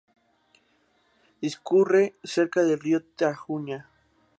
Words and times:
Discurre 1.41 2.15
cerca 2.23 2.61
el 2.61 2.79
río 2.79 3.05
Tajuña. 3.05 3.87